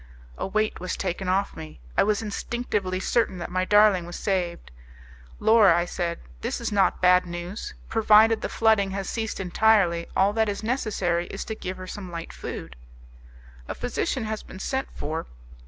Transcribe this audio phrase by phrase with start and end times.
[0.35, 4.71] A weight was taken off me; I was instinctively certain that my darling was saved.
[5.39, 10.33] "Laura," I said, "this is not bad news; provided the flooding has ceased entirely, all
[10.33, 12.75] that is necessary is to give her some light food."
[13.67, 15.27] "A physician has been sent for.